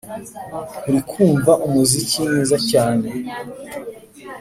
[0.83, 3.07] nkurikumva umuziki mwiza cyane.